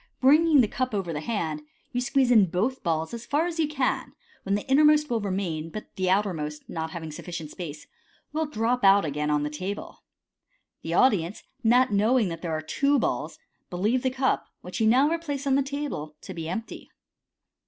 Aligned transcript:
Bringing 0.19 0.61
the 0.61 0.67
cup 0.67 0.95
over 0.95 1.13
the 1.13 1.21
hand, 1.21 1.61
you 1.91 2.01
squeeze 2.01 2.31
in 2.31 2.49
hoth 2.51 2.81
balls 2.81 3.13
as 3.13 3.27
far 3.27 3.45
as 3.45 3.59
you 3.59 3.67
can, 3.67 4.13
when 4.41 4.55
the 4.55 4.67
innermost 4.67 5.11
will 5.11 5.21
remain, 5.21 5.69
but 5.69 5.95
the 5.95 6.09
outermost, 6.09 6.67
not 6.67 6.89
having 6.89 7.11
sufficient 7.11 7.51
space, 7.51 7.85
will 8.33 8.47
drop 8.47 8.83
out 8.83 9.05
again 9.05 9.29
on 9.29 9.43
the 9.43 9.49
table. 9.51 10.01
The 10.81 10.95
audience, 10.95 11.43
not 11.63 11.93
knowing 11.93 12.29
that 12.29 12.41
there 12.41 12.51
are 12.57 12.61
two 12.63 12.97
balls, 12.97 13.37
believe 13.69 14.01
the 14.01 14.09
cup, 14.09 14.47
which 14.61 14.81
you 14.81 14.87
now 14.87 15.07
replace 15.07 15.45
on 15.45 15.53
the 15.53 15.61
table, 15.61 16.15
to 16.21 16.33
be 16.33 16.49
empty. 16.49 16.89